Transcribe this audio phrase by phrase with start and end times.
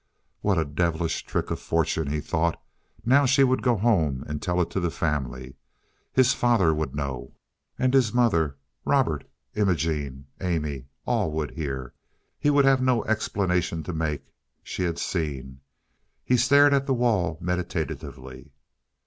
[0.39, 2.59] "What a devilish trick of fortune," he thought.
[3.05, 5.57] Now she would go home and tell it to the family.
[6.11, 7.35] His father would know,
[7.77, 8.57] and his mother.
[8.83, 11.93] Robert, Imogene, Amy all would hear.
[12.39, 15.59] He would have no explanation to make—she had seen.
[16.25, 18.49] He stared at the wall meditatively.